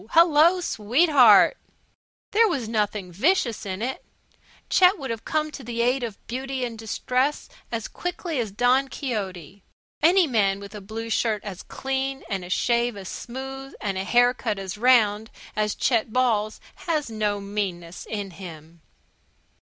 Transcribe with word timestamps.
Hello, 0.13 0.59
sweetheart!" 0.61 1.57
There 2.31 2.47
was 2.47 2.67
nothing 2.67 3.11
vicious 3.11 3.67
in 3.67 3.83
it, 3.83 4.03
Chet 4.67 4.97
would 4.97 5.11
have 5.11 5.25
come 5.25 5.51
to 5.51 5.63
the 5.63 5.83
aid 5.83 6.01
of 6.01 6.17
beauty 6.25 6.65
in 6.65 6.75
distress 6.75 7.47
as 7.71 7.87
quickly 7.87 8.39
as 8.39 8.49
Don 8.49 8.87
Quixote. 8.87 9.61
Any 10.01 10.25
man 10.25 10.59
with 10.59 10.73
a 10.73 10.81
blue 10.81 11.11
shirt 11.11 11.43
as 11.43 11.61
clean, 11.61 12.23
and 12.31 12.43
a 12.43 12.49
shave 12.49 12.97
as 12.97 13.09
smooth, 13.09 13.73
and 13.79 13.95
a 13.95 14.03
haircut 14.03 14.57
as 14.57 14.75
round 14.75 15.29
as 15.55 15.75
Chet 15.75 16.11
Ball's 16.11 16.59
has 16.87 17.11
no 17.11 17.39
meanness 17.39 18.07
in 18.09 18.31
him. 18.31 18.81